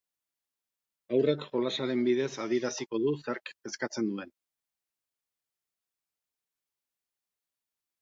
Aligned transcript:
Haurrak 1.17 1.43
jolasaren 1.51 2.01
bidez 2.07 2.31
adieraziko 2.47 3.01
du 3.05 3.13
zerk 3.27 3.53
kezkatzen 3.53 4.11
duen. 4.11 4.35